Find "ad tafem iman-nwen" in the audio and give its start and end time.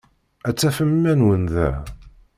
0.47-1.43